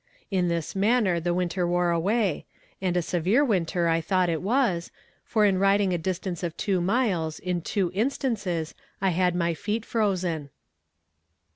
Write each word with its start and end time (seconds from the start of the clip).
In 0.31 0.47
this 0.47 0.75
manner 0.75 1.19
the 1.19 1.31
winter 1.31 1.67
wore 1.67 1.91
away, 1.91 2.47
and 2.81 2.97
a 2.97 3.03
severe 3.03 3.45
winter 3.45 3.87
I 3.87 4.01
thought 4.01 4.29
it 4.29 4.41
was; 4.41 4.89
for 5.23 5.45
in 5.45 5.59
riding 5.59 5.93
a 5.93 5.99
distance 5.99 6.41
of 6.41 6.57
two 6.57 6.81
miles, 6.81 7.37
in 7.37 7.61
two 7.61 7.91
instances, 7.93 8.73
I 8.99 9.09
had 9.11 9.35
my 9.35 9.53
feet 9.53 9.85
frozen. 9.85 10.49